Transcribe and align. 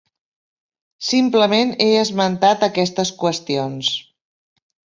Simplement 1.09 1.75
he 1.85 1.89
esmentat 2.05 2.67
aquestes 2.69 3.15
qüestions. 3.21 3.95